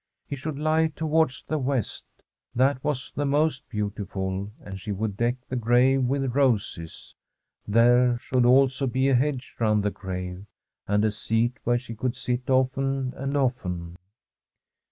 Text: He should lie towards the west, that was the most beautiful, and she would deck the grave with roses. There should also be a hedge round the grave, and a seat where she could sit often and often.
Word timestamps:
He 0.25 0.35
should 0.35 0.57
lie 0.57 0.87
towards 0.87 1.43
the 1.43 1.59
west, 1.59 2.07
that 2.55 2.83
was 2.83 3.11
the 3.15 3.23
most 3.27 3.69
beautiful, 3.69 4.51
and 4.59 4.79
she 4.79 4.91
would 4.91 5.15
deck 5.15 5.35
the 5.47 5.55
grave 5.55 6.05
with 6.05 6.33
roses. 6.35 7.13
There 7.67 8.17
should 8.17 8.43
also 8.43 8.87
be 8.87 9.09
a 9.09 9.15
hedge 9.15 9.55
round 9.59 9.83
the 9.83 9.91
grave, 9.91 10.47
and 10.87 11.05
a 11.05 11.11
seat 11.11 11.57
where 11.65 11.77
she 11.77 11.93
could 11.93 12.15
sit 12.15 12.49
often 12.49 13.13
and 13.15 13.37
often. 13.37 13.97